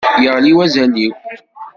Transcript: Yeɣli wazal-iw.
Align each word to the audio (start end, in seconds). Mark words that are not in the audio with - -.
Yeɣli 0.23 0.53
wazal-iw. 0.57 1.13